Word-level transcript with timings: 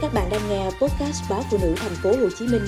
Các 0.00 0.10
bạn 0.14 0.28
đang 0.30 0.40
nghe 0.50 0.64
podcast 0.64 1.30
báo 1.30 1.40
phụ 1.50 1.58
nữ 1.62 1.74
thành 1.76 1.92
phố 2.02 2.10
Hồ 2.10 2.28
Chí 2.38 2.46
Minh 2.52 2.62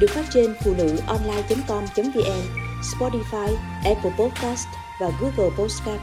được 0.00 0.06
phát 0.10 0.24
trên 0.30 0.54
phụ 0.64 0.72
nữ 0.78 0.96
online.com.vn, 1.06 2.42
Spotify, 2.82 3.54
Apple 3.84 4.10
Podcast 4.18 4.66
và 5.00 5.10
Google 5.20 5.50
Podcast. 5.58 6.00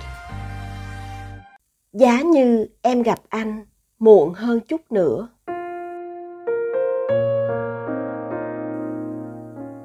Giá 1.93 2.21
như 2.21 2.67
em 2.81 3.01
gặp 3.01 3.19
anh 3.29 3.65
muộn 3.99 4.33
hơn 4.33 4.59
chút 4.59 4.81
nữa. 4.89 5.27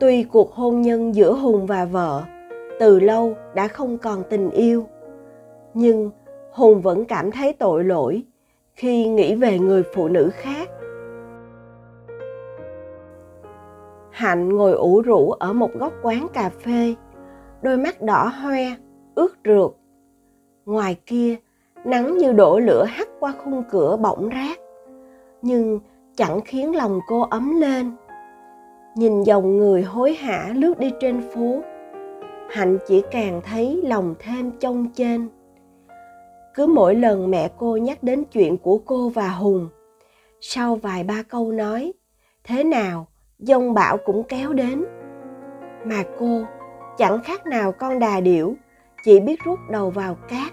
Tuy 0.00 0.22
cuộc 0.22 0.54
hôn 0.54 0.82
nhân 0.82 1.14
giữa 1.14 1.32
Hùng 1.32 1.66
và 1.66 1.84
vợ 1.84 2.22
từ 2.80 3.00
lâu 3.00 3.36
đã 3.54 3.68
không 3.68 3.98
còn 3.98 4.22
tình 4.30 4.50
yêu, 4.50 4.86
nhưng 5.74 6.10
Hùng 6.52 6.82
vẫn 6.82 7.04
cảm 7.04 7.30
thấy 7.32 7.52
tội 7.52 7.84
lỗi 7.84 8.22
khi 8.74 9.08
nghĩ 9.08 9.34
về 9.34 9.58
người 9.58 9.82
phụ 9.94 10.08
nữ 10.08 10.30
khác 10.34 10.68
hạnh 14.18 14.56
ngồi 14.56 14.72
ủ 14.72 15.00
rũ 15.00 15.30
ở 15.30 15.52
một 15.52 15.70
góc 15.74 15.92
quán 16.02 16.26
cà 16.32 16.50
phê. 16.64 16.94
Đôi 17.62 17.76
mắt 17.76 18.02
đỏ 18.02 18.32
hoe, 18.42 18.64
ướt 19.14 19.36
rượt. 19.44 19.70
Ngoài 20.66 20.96
kia, 21.06 21.36
nắng 21.84 22.18
như 22.18 22.32
đổ 22.32 22.58
lửa 22.58 22.84
hắt 22.84 23.08
qua 23.20 23.34
khung 23.44 23.62
cửa 23.70 23.96
bỗng 23.96 24.30
rát 24.32 24.58
nhưng 25.42 25.80
chẳng 26.16 26.40
khiến 26.44 26.76
lòng 26.76 27.00
cô 27.06 27.20
ấm 27.20 27.60
lên. 27.60 27.92
Nhìn 28.94 29.22
dòng 29.22 29.56
người 29.56 29.82
hối 29.82 30.14
hả 30.14 30.52
lướt 30.54 30.78
đi 30.78 30.90
trên 31.00 31.20
phố, 31.34 31.62
hạnh 32.50 32.78
chỉ 32.86 33.02
càng 33.10 33.40
thấy 33.44 33.80
lòng 33.84 34.14
thêm 34.18 34.50
trông 34.60 34.86
trên. 34.94 35.28
Cứ 36.54 36.66
mỗi 36.66 36.94
lần 36.94 37.30
mẹ 37.30 37.50
cô 37.56 37.76
nhắc 37.76 38.02
đến 38.02 38.24
chuyện 38.24 38.58
của 38.58 38.78
cô 38.78 39.08
và 39.08 39.28
hùng, 39.28 39.68
sau 40.40 40.76
vài 40.76 41.04
ba 41.04 41.22
câu 41.28 41.52
nói, 41.52 41.92
thế 42.44 42.64
nào? 42.64 43.06
Dông 43.38 43.74
bão 43.74 43.96
cũng 43.96 44.22
kéo 44.22 44.52
đến. 44.52 44.84
Mà 45.84 46.02
cô 46.18 46.44
chẳng 46.96 47.20
khác 47.24 47.46
nào 47.46 47.72
con 47.72 47.98
đà 47.98 48.20
điểu, 48.20 48.54
chỉ 49.04 49.20
biết 49.20 49.44
rút 49.44 49.58
đầu 49.70 49.90
vào 49.90 50.16
cát. 50.28 50.52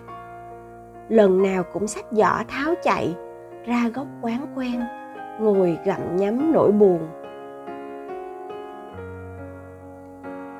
Lần 1.10 1.44
nào 1.44 1.64
cũng 1.74 1.88
xách 1.88 2.06
giỏ 2.12 2.44
tháo 2.48 2.74
chạy, 2.84 3.16
ra 3.66 3.90
góc 3.94 4.08
quán 4.22 4.54
quen, 4.56 4.82
ngồi 5.40 5.78
gặm 5.86 6.16
nhấm 6.16 6.52
nỗi 6.52 6.72
buồn. 6.72 7.00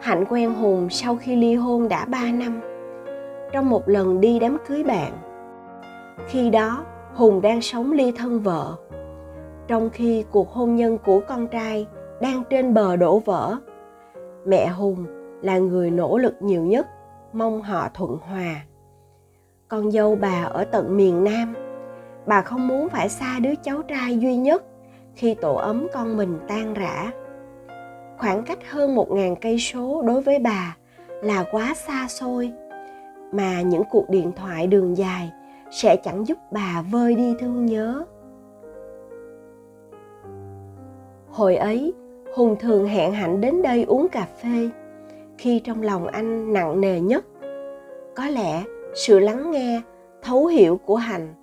Hạnh 0.02 0.26
quen 0.30 0.54
hùng 0.54 0.90
sau 0.90 1.16
khi 1.16 1.36
ly 1.36 1.56
hôn 1.56 1.88
đã 1.90 2.06
ba 2.06 2.32
năm. 2.32 2.62
Trong 3.52 3.70
một 3.70 3.90
lần 3.90 4.22
đi 4.22 4.40
đám 4.40 4.58
cưới 4.68 4.84
bạn, 4.84 5.12
khi 6.28 6.50
đó 6.50 6.86
hùng 7.14 7.42
đang 7.42 7.62
sống 7.62 7.92
ly 7.92 8.14
thân 8.18 8.40
vợ. 8.40 8.76
Trong 9.68 9.90
khi 9.90 10.26
cuộc 10.32 10.50
hôn 10.52 10.76
nhân 10.76 10.98
của 11.06 11.20
con 11.28 11.48
trai 11.48 11.88
đang 12.22 12.44
trên 12.50 12.74
bờ 12.74 12.96
đổ 12.96 13.20
vỡ. 13.20 13.56
Mẹ 14.46 14.68
hùng 14.68 15.06
là 15.42 15.58
người 15.58 15.92
nỗ 15.92 16.18
lực 16.18 16.36
nhiều 16.40 16.62
nhất, 16.62 16.88
mong 17.34 17.62
họ 17.62 17.90
thuận 17.94 18.18
hòa. 18.18 18.62
Con 19.68 19.92
dâu 19.92 20.16
bà 20.16 20.44
ở 20.44 20.64
tận 20.64 20.98
miền 20.98 21.24
nam, 21.24 21.54
bà 22.26 22.42
không 22.42 22.68
muốn 22.68 22.90
phải 22.90 23.10
xa 23.10 23.40
đứa 23.40 23.56
cháu 23.64 23.82
trai 23.82 24.18
duy 24.18 24.36
nhất 24.36 24.64
khi 25.16 25.34
tổ 25.34 25.56
ấm 25.56 25.88
con 25.94 26.18
mình 26.18 26.40
tan 26.48 26.74
rã. 26.74 27.12
Khoảng 28.18 28.44
cách 28.44 28.60
hơn 28.72 28.96
một 28.96 29.12
ngàn 29.12 29.36
cây 29.36 29.60
số 29.60 30.02
đối 30.02 30.22
với 30.22 30.40
bà 30.40 30.78
là 31.24 31.46
quá 31.52 31.74
xa 31.88 32.08
xôi, 32.08 32.52
mà 33.32 33.62
những 33.62 33.84
cuộc 33.92 34.10
điện 34.10 34.32
thoại 34.36 34.68
đường 34.68 34.98
dài 34.98 35.32
sẽ 35.72 35.96
chẳng 35.96 36.28
giúp 36.28 36.38
bà 36.52 36.84
vơi 36.92 37.16
đi 37.16 37.36
thương 37.40 37.66
nhớ. 37.66 38.06
Hồi 41.30 41.56
ấy 41.56 41.94
hùng 42.36 42.56
thường 42.60 42.86
hẹn 42.86 43.14
hạnh 43.14 43.42
đến 43.42 43.62
đây 43.62 43.84
uống 43.84 44.08
cà 44.08 44.28
phê. 44.42 44.70
Khi 45.38 45.60
trong 45.60 45.82
lòng 45.82 46.08
anh 46.08 46.54
nặng 46.54 46.82
nề 46.82 47.00
nhất, 47.00 47.26
có 48.16 48.28
lẽ 48.28 48.64
sự 48.94 49.20
lắng 49.20 49.52
nghe, 49.52 49.82
thấu 50.22 50.46
hiểu 50.46 50.80
của 50.86 50.96
hạnh, 50.96 51.34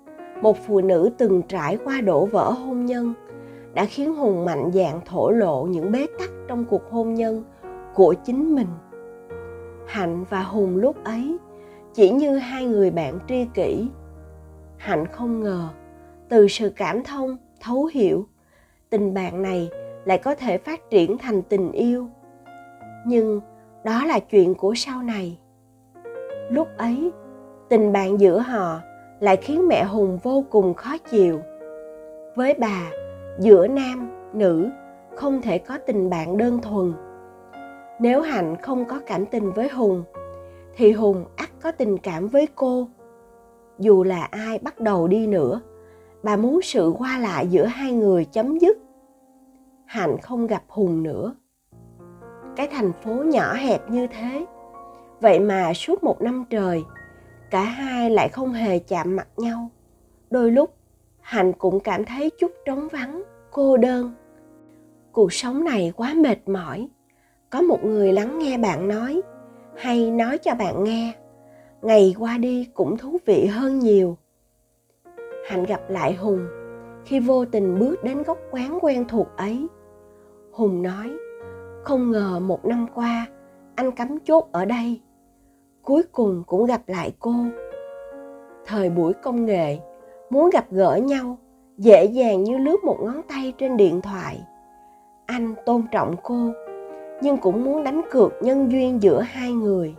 một 0.41 0.57
phụ 0.67 0.81
nữ 0.81 1.09
từng 1.17 1.41
trải 1.41 1.77
qua 1.85 2.01
đổ 2.01 2.25
vỡ 2.25 2.51
hôn 2.51 2.85
nhân, 2.85 3.13
đã 3.73 3.85
khiến 3.85 4.15
hùng 4.15 4.45
mạnh 4.45 4.71
dạn 4.73 4.99
thổ 5.05 5.29
lộ 5.29 5.63
những 5.63 5.91
bế 5.91 6.05
tắc 6.19 6.29
trong 6.47 6.65
cuộc 6.65 6.91
hôn 6.91 7.13
nhân 7.13 7.43
của 7.93 8.13
chính 8.25 8.55
mình. 8.55 8.67
Hạnh 9.87 10.25
và 10.29 10.43
hùng 10.43 10.77
lúc 10.77 11.03
ấy 11.03 11.37
chỉ 11.93 12.09
như 12.09 12.37
hai 12.37 12.65
người 12.65 12.91
bạn 12.91 13.19
tri 13.27 13.45
kỷ. 13.53 13.87
Hạnh 14.77 15.05
không 15.11 15.43
ngờ, 15.43 15.67
từ 16.29 16.47
sự 16.47 16.71
cảm 16.75 17.03
thông, 17.03 17.37
thấu 17.61 17.85
hiểu, 17.93 18.27
tình 18.89 19.13
bạn 19.13 19.41
này 19.41 19.69
lại 20.05 20.17
có 20.17 20.35
thể 20.35 20.57
phát 20.57 20.89
triển 20.89 21.17
thành 21.17 21.41
tình 21.41 21.71
yêu. 21.71 22.07
Nhưng 23.05 23.41
đó 23.83 24.05
là 24.05 24.19
chuyện 24.19 24.55
của 24.55 24.73
sau 24.75 25.03
này. 25.03 25.39
Lúc 26.49 26.67
ấy, 26.77 27.11
tình 27.69 27.93
bạn 27.93 28.19
giữa 28.19 28.39
họ 28.39 28.79
lại 29.19 29.37
khiến 29.37 29.67
mẹ 29.67 29.83
hùng 29.83 30.19
vô 30.23 30.43
cùng 30.49 30.73
khó 30.73 30.97
chịu. 30.97 31.39
Với 32.35 32.53
bà, 32.53 32.91
giữa 33.39 33.67
nam, 33.67 34.11
nữ, 34.33 34.69
không 35.15 35.41
thể 35.41 35.57
có 35.57 35.77
tình 35.77 36.09
bạn 36.09 36.37
đơn 36.37 36.59
thuần. 36.61 36.93
Nếu 37.99 38.21
hạnh 38.21 38.55
không 38.61 38.85
có 38.85 38.99
cảm 39.07 39.25
tình 39.25 39.51
với 39.51 39.69
hùng, 39.69 40.03
thì 40.75 40.91
hùng 40.91 41.25
ắt 41.35 41.49
có 41.61 41.71
tình 41.71 41.97
cảm 41.97 42.27
với 42.27 42.47
cô. 42.55 42.87
Dù 43.79 44.03
là 44.03 44.27
ai 44.31 44.59
bắt 44.59 44.79
đầu 44.79 45.07
đi 45.07 45.27
nữa, 45.27 45.61
bà 46.23 46.35
muốn 46.35 46.61
sự 46.61 46.93
qua 46.97 47.19
lại 47.19 47.47
giữa 47.47 47.65
hai 47.65 47.91
người 47.91 48.25
chấm 48.25 48.57
dứt 48.57 48.77
hạnh 49.93 50.17
không 50.21 50.47
gặp 50.47 50.63
hùng 50.67 51.03
nữa. 51.03 51.35
Cái 52.55 52.67
thành 52.71 52.93
phố 52.93 53.11
nhỏ 53.11 53.53
hẹp 53.53 53.89
như 53.89 54.07
thế. 54.07 54.45
Vậy 55.21 55.39
mà 55.39 55.73
suốt 55.73 56.03
một 56.03 56.21
năm 56.21 56.45
trời, 56.49 56.83
cả 57.51 57.63
hai 57.63 58.09
lại 58.09 58.29
không 58.29 58.53
hề 58.53 58.79
chạm 58.79 59.15
mặt 59.15 59.27
nhau. 59.37 59.69
Đôi 60.31 60.51
lúc, 60.51 60.73
hạnh 61.21 61.53
cũng 61.53 61.79
cảm 61.79 62.05
thấy 62.05 62.29
chút 62.39 62.51
trống 62.65 62.87
vắng, 62.91 63.23
cô 63.51 63.77
đơn. 63.77 64.13
Cuộc 65.11 65.33
sống 65.33 65.63
này 65.63 65.93
quá 65.95 66.13
mệt 66.13 66.47
mỏi. 66.47 66.89
Có 67.49 67.61
một 67.61 67.83
người 67.83 68.13
lắng 68.13 68.39
nghe 68.39 68.57
bạn 68.57 68.87
nói, 68.87 69.21
hay 69.75 70.11
nói 70.11 70.37
cho 70.37 70.55
bạn 70.55 70.83
nghe. 70.83 71.13
Ngày 71.81 72.15
qua 72.19 72.37
đi 72.37 72.69
cũng 72.73 72.97
thú 72.97 73.17
vị 73.25 73.45
hơn 73.45 73.79
nhiều. 73.79 74.17
Hạnh 75.47 75.63
gặp 75.63 75.81
lại 75.89 76.13
hùng 76.13 76.47
khi 77.05 77.19
vô 77.19 77.45
tình 77.45 77.79
bước 77.79 78.03
đến 78.03 78.23
góc 78.23 78.37
quán 78.51 78.79
quen 78.81 79.05
thuộc 79.07 79.27
ấy 79.37 79.67
hùng 80.53 80.81
nói, 80.81 81.11
không 81.83 82.11
ngờ 82.11 82.39
một 82.39 82.65
năm 82.65 82.87
qua, 82.95 83.27
anh 83.75 83.91
cắm 83.91 84.19
chốt 84.19 84.47
ở 84.51 84.65
đây. 84.65 85.01
Cuối 85.81 86.03
cùng 86.11 86.43
cũng 86.47 86.65
gặp 86.65 86.81
lại 86.87 87.13
cô. 87.19 87.33
Thời 88.65 88.89
buổi 88.89 89.13
công 89.13 89.45
nghệ, 89.45 89.77
muốn 90.29 90.49
gặp 90.49 90.65
gỡ 90.71 90.95
nhau, 90.95 91.37
dễ 91.77 92.05
dàng 92.05 92.43
như 92.43 92.57
lướt 92.57 92.83
một 92.83 92.97
ngón 93.01 93.21
tay 93.29 93.53
trên 93.57 93.77
điện 93.77 94.01
thoại. 94.01 94.41
Anh 95.25 95.55
tôn 95.65 95.81
trọng 95.91 96.15
cô, 96.23 96.51
nhưng 97.21 97.37
cũng 97.37 97.63
muốn 97.63 97.83
đánh 97.83 98.01
cược 98.11 98.31
nhân 98.41 98.71
duyên 98.71 99.01
giữa 99.03 99.21
hai 99.21 99.51
người. 99.51 99.95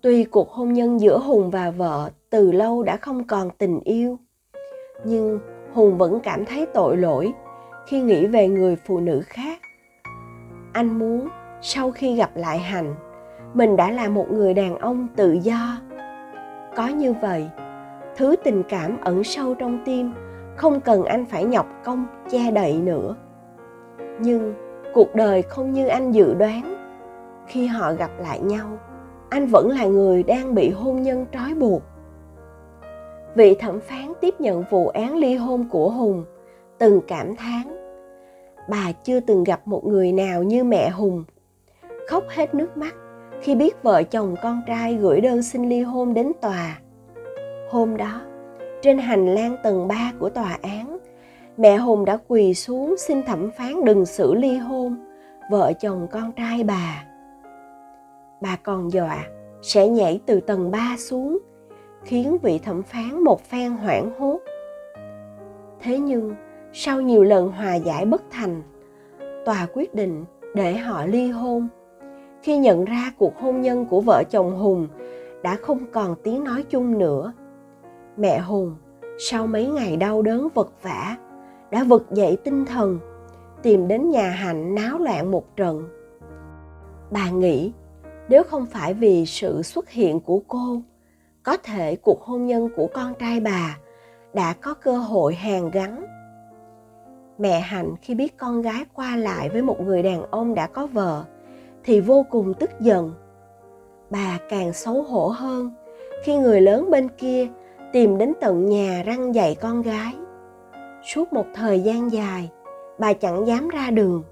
Tuy 0.00 0.24
cuộc 0.24 0.50
hôn 0.50 0.72
nhân 0.72 1.00
giữa 1.00 1.18
hùng 1.18 1.50
và 1.50 1.70
vợ 1.70 2.10
từ 2.30 2.52
lâu 2.52 2.82
đã 2.82 2.96
không 2.96 3.26
còn 3.26 3.50
tình 3.58 3.80
yêu, 3.80 4.18
nhưng 5.04 5.38
hùng 5.74 5.98
vẫn 5.98 6.20
cảm 6.20 6.44
thấy 6.44 6.66
tội 6.66 6.96
lỗi 6.96 7.32
khi 7.86 8.00
nghĩ 8.00 8.26
về 8.26 8.48
người 8.48 8.76
phụ 8.76 9.00
nữ 9.00 9.22
khác. 9.26 9.60
Anh 10.72 10.98
muốn, 10.98 11.28
sau 11.60 11.90
khi 11.90 12.16
gặp 12.16 12.30
lại 12.34 12.58
hành 12.58 12.94
mình 13.54 13.76
đã 13.76 13.90
là 13.90 14.08
một 14.08 14.26
người 14.30 14.54
đàn 14.54 14.78
ông 14.78 15.08
tự 15.16 15.32
do. 15.32 15.78
Có 16.76 16.86
như 16.86 17.12
vậy, 17.12 17.50
thứ 18.16 18.36
tình 18.44 18.62
cảm 18.68 18.96
ẩn 19.00 19.24
sâu 19.24 19.54
trong 19.54 19.78
tim, 19.84 20.12
không 20.56 20.80
cần 20.80 21.04
anh 21.04 21.26
phải 21.26 21.44
nhọc 21.44 21.66
công 21.84 22.06
che 22.30 22.50
đậy 22.50 22.80
nữa. 22.82 23.16
Nhưng 24.20 24.54
cuộc 24.94 25.14
đời 25.14 25.42
không 25.42 25.72
như 25.72 25.86
anh 25.86 26.12
dự 26.12 26.34
đoán. 26.34 26.74
Khi 27.46 27.66
họ 27.66 27.92
gặp 27.92 28.10
lại 28.18 28.40
nhau, 28.40 28.78
anh 29.30 29.46
vẫn 29.46 29.70
là 29.70 29.84
người 29.84 30.22
đang 30.22 30.54
bị 30.54 30.70
hôn 30.70 31.02
nhân 31.02 31.26
trói 31.32 31.54
buộc 31.54 31.82
vị 33.34 33.54
thẩm 33.54 33.80
phán 33.80 34.12
tiếp 34.20 34.34
nhận 34.40 34.64
vụ 34.70 34.88
án 34.88 35.16
ly 35.16 35.34
hôn 35.34 35.68
của 35.70 35.90
hùng, 35.90 36.24
từng 36.78 37.00
cảm 37.08 37.36
thán, 37.36 37.62
bà 38.68 38.92
chưa 39.04 39.20
từng 39.20 39.44
gặp 39.44 39.68
một 39.68 39.86
người 39.86 40.12
nào 40.12 40.42
như 40.42 40.64
mẹ 40.64 40.90
hùng. 40.90 41.24
Khóc 42.08 42.24
hết 42.28 42.54
nước 42.54 42.76
mắt 42.76 42.94
khi 43.40 43.54
biết 43.54 43.82
vợ 43.82 44.02
chồng 44.02 44.34
con 44.42 44.60
trai 44.66 44.96
gửi 44.96 45.20
đơn 45.20 45.42
xin 45.42 45.68
ly 45.68 45.80
hôn 45.80 46.14
đến 46.14 46.32
tòa. 46.40 46.78
Hôm 47.70 47.96
đó, 47.96 48.20
trên 48.82 48.98
hành 48.98 49.34
lang 49.34 49.56
tầng 49.62 49.88
3 49.88 50.12
của 50.18 50.28
tòa 50.28 50.58
án, 50.62 50.98
mẹ 51.56 51.76
hùng 51.76 52.04
đã 52.04 52.18
quỳ 52.28 52.54
xuống 52.54 52.94
xin 52.98 53.22
thẩm 53.22 53.50
phán 53.58 53.84
đừng 53.84 54.06
xử 54.06 54.34
ly 54.34 54.56
hôn, 54.56 54.96
vợ 55.50 55.72
chồng 55.80 56.06
con 56.10 56.32
trai 56.32 56.64
bà. 56.64 57.04
Bà 58.40 58.56
còn 58.62 58.92
dọa, 58.92 59.24
sẽ 59.62 59.88
nhảy 59.88 60.20
từ 60.26 60.40
tầng 60.40 60.70
3 60.70 60.96
xuống 60.98 61.38
khiến 62.04 62.38
vị 62.42 62.58
thẩm 62.58 62.82
phán 62.82 63.24
một 63.24 63.44
phen 63.44 63.72
hoảng 63.72 64.10
hốt. 64.18 64.40
Thế 65.80 65.98
nhưng, 65.98 66.34
sau 66.72 67.00
nhiều 67.00 67.24
lần 67.24 67.48
hòa 67.52 67.74
giải 67.74 68.04
bất 68.04 68.22
thành, 68.30 68.62
tòa 69.44 69.66
quyết 69.74 69.94
định 69.94 70.24
để 70.54 70.76
họ 70.76 71.06
ly 71.06 71.30
hôn. 71.30 71.68
Khi 72.42 72.58
nhận 72.58 72.84
ra 72.84 73.12
cuộc 73.18 73.38
hôn 73.38 73.60
nhân 73.60 73.86
của 73.86 74.00
vợ 74.00 74.22
chồng 74.30 74.58
hùng 74.58 74.88
đã 75.42 75.56
không 75.56 75.78
còn 75.92 76.14
tiếng 76.22 76.44
nói 76.44 76.64
chung 76.70 76.98
nữa, 76.98 77.32
mẹ 78.16 78.38
hùng 78.38 78.76
sau 79.18 79.46
mấy 79.46 79.66
ngày 79.66 79.96
đau 79.96 80.22
đớn 80.22 80.48
vật 80.54 80.72
vả 80.82 81.16
đã 81.70 81.84
vực 81.84 82.06
dậy 82.10 82.36
tinh 82.44 82.64
thần, 82.64 82.98
tìm 83.62 83.88
đến 83.88 84.10
nhà 84.10 84.30
hạnh 84.30 84.74
náo 84.74 84.98
loạn 84.98 85.30
một 85.30 85.56
trận. 85.56 85.88
Bà 87.10 87.30
nghĩ, 87.30 87.72
nếu 88.28 88.42
không 88.42 88.66
phải 88.66 88.94
vì 88.94 89.26
sự 89.26 89.62
xuất 89.62 89.90
hiện 89.90 90.20
của 90.20 90.42
cô 90.48 90.82
có 91.42 91.56
thể 91.56 91.96
cuộc 91.96 92.22
hôn 92.22 92.46
nhân 92.46 92.68
của 92.76 92.86
con 92.94 93.14
trai 93.14 93.40
bà 93.40 93.78
đã 94.34 94.54
có 94.60 94.74
cơ 94.74 94.96
hội 94.96 95.34
hàn 95.34 95.70
gắn. 95.70 96.04
Mẹ 97.38 97.60
hạnh 97.60 97.94
khi 98.02 98.14
biết 98.14 98.36
con 98.36 98.62
gái 98.62 98.84
qua 98.94 99.16
lại 99.16 99.48
với 99.48 99.62
một 99.62 99.80
người 99.80 100.02
đàn 100.02 100.30
ông 100.30 100.54
đã 100.54 100.66
có 100.66 100.86
vợ 100.86 101.24
thì 101.84 102.00
vô 102.00 102.26
cùng 102.30 102.54
tức 102.54 102.70
giận. 102.80 103.12
Bà 104.10 104.38
càng 104.48 104.72
xấu 104.72 105.02
hổ 105.02 105.28
hơn 105.28 105.70
khi 106.24 106.36
người 106.36 106.60
lớn 106.60 106.90
bên 106.90 107.08
kia 107.08 107.48
tìm 107.92 108.18
đến 108.18 108.32
tận 108.40 108.66
nhà 108.66 109.02
răng 109.06 109.34
dạy 109.34 109.56
con 109.60 109.82
gái. 109.82 110.14
Suốt 111.14 111.32
một 111.32 111.46
thời 111.54 111.80
gian 111.80 112.12
dài, 112.12 112.50
bà 112.98 113.12
chẳng 113.12 113.46
dám 113.46 113.68
ra 113.68 113.90
đường. 113.90 114.22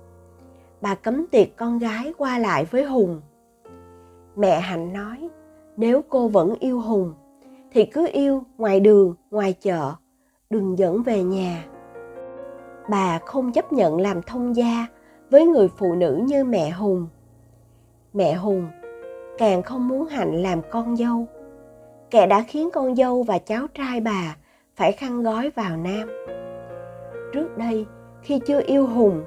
Bà 0.81 0.95
cấm 0.95 1.27
tiệc 1.27 1.57
con 1.57 1.79
gái 1.79 2.13
qua 2.19 2.39
lại 2.39 2.65
với 2.65 2.85
hùng. 2.85 3.21
Mẹ 4.37 4.61
hạnh 4.61 4.93
nói 4.93 5.29
nếu 5.81 6.03
cô 6.09 6.29
vẫn 6.29 6.55
yêu 6.61 6.81
hùng, 6.81 7.15
thì 7.73 7.85
cứ 7.85 8.09
yêu 8.13 8.43
ngoài 8.59 8.81
đường, 8.81 9.15
ngoài 9.31 9.55
chợ, 9.61 9.93
đừng 10.51 10.79
dẫn 10.79 11.03
về 11.03 11.23
nhà. 11.23 11.65
Bà 12.91 13.19
không 13.19 13.53
chấp 13.53 13.73
nhận 13.73 14.01
làm 14.01 14.23
thông 14.23 14.57
gia 14.57 14.87
với 15.31 15.47
người 15.47 15.69
phụ 15.69 15.95
nữ 15.95 16.21
như 16.27 16.45
mẹ 16.45 16.71
hùng. 16.71 17.07
Mẹ 18.13 18.35
hùng 18.35 18.69
càng 19.39 19.63
không 19.63 19.89
muốn 19.89 20.07
hạnh 20.07 20.43
làm 20.43 20.61
con 20.71 20.97
dâu. 20.97 21.27
Kẻ 22.11 22.27
đã 22.27 22.45
khiến 22.49 22.71
con 22.73 22.97
dâu 22.97 23.23
và 23.23 23.39
cháu 23.39 23.67
trai 23.75 24.01
bà 24.01 24.37
phải 24.77 24.93
khăn 24.93 25.23
gói 25.23 25.51
vào 25.51 25.77
nam. 25.77 26.09
Trước 27.33 27.59
đây, 27.59 27.87
khi 28.23 28.41
chưa 28.47 28.61
yêu 28.67 28.87
hùng, 28.87 29.23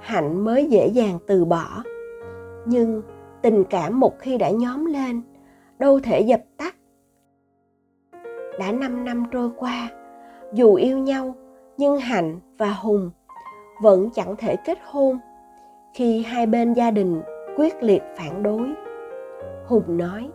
hạnh 0.00 0.44
mới 0.44 0.66
dễ 0.66 0.86
dàng 0.86 1.18
từ 1.26 1.44
bỏ. 1.44 1.82
Nhưng 2.66 3.02
tình 3.42 3.64
cảm 3.64 4.00
một 4.00 4.18
khi 4.18 4.38
đã 4.38 4.50
nhóm 4.50 4.84
lên 4.84 5.22
đâu 5.84 6.00
thể 6.00 6.20
dập 6.20 6.40
tắt. 6.56 6.76
Đã 8.58 8.72
năm 8.72 9.04
năm 9.04 9.24
trôi 9.30 9.50
qua, 9.56 9.90
dù 10.52 10.74
yêu 10.74 10.98
nhau, 10.98 11.34
nhưng 11.76 11.98
hạnh 11.98 12.40
và 12.58 12.72
hùng 12.72 13.10
vẫn 13.82 14.10
chẳng 14.10 14.36
thể 14.36 14.56
kết 14.56 14.78
hôn 14.84 15.18
khi 15.94 16.22
hai 16.22 16.46
bên 16.46 16.72
gia 16.72 16.90
đình 16.90 17.22
quyết 17.56 17.82
liệt 17.82 18.02
phản 18.16 18.42
đối. 18.42 18.68
Hùng 19.66 19.96
nói, 19.96 20.30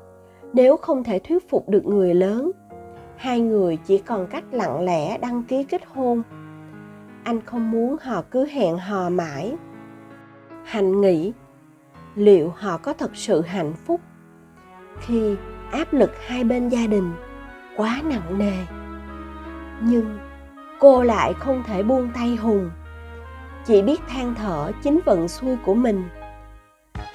nếu 0.53 0.77
không 0.77 1.03
thể 1.03 1.19
thuyết 1.19 1.49
phục 1.49 1.69
được 1.69 1.85
người 1.85 2.13
lớn, 2.13 2.51
hai 3.15 3.39
người 3.39 3.77
chỉ 3.85 3.97
còn 3.97 4.27
cách 4.27 4.43
lặng 4.51 4.85
lẽ 4.85 5.17
đăng 5.17 5.43
ký 5.43 5.63
kết 5.63 5.81
hôn. 5.85 6.23
Anh 7.23 7.41
không 7.45 7.71
muốn 7.71 7.95
họ 8.01 8.23
cứ 8.31 8.45
hẹn 8.45 8.77
hò 8.77 9.09
mãi. 9.09 9.55
Hạnh 10.63 11.01
nghĩ, 11.01 11.33
liệu 12.15 12.53
họ 12.55 12.77
có 12.77 12.93
thật 12.93 13.15
sự 13.15 13.41
hạnh 13.41 13.73
phúc? 13.85 14.01
Khi 15.01 15.35
áp 15.71 15.93
lực 15.93 16.11
hai 16.27 16.43
bên 16.43 16.69
gia 16.69 16.87
đình 16.87 17.13
quá 17.77 18.01
nặng 18.03 18.37
nề. 18.37 18.65
Nhưng 19.81 20.17
cô 20.79 21.03
lại 21.03 21.33
không 21.33 21.63
thể 21.63 21.83
buông 21.83 22.09
tay 22.15 22.35
hùng. 22.35 22.69
Chỉ 23.65 23.81
biết 23.81 24.01
than 24.07 24.35
thở 24.35 24.71
chính 24.83 24.99
vận 25.05 25.27
xui 25.27 25.55
của 25.65 25.75
mình. 25.75 26.03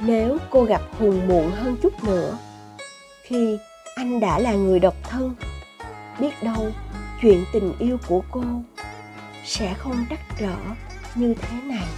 Nếu 0.00 0.38
cô 0.50 0.64
gặp 0.64 0.80
hùng 0.98 1.28
muộn 1.28 1.50
hơn 1.50 1.76
chút 1.82 2.04
nữa, 2.04 2.38
khi 3.22 3.58
anh 3.96 4.20
đã 4.20 4.38
là 4.38 4.54
người 4.54 4.80
độc 4.80 4.94
thân, 5.02 5.34
biết 6.20 6.42
đâu 6.42 6.72
chuyện 7.20 7.44
tình 7.52 7.72
yêu 7.78 7.98
của 8.08 8.22
cô 8.30 8.42
sẽ 9.44 9.74
không 9.74 10.06
trắc 10.10 10.20
trở 10.38 10.56
như 11.14 11.34
thế 11.34 11.56
này. 11.64 11.88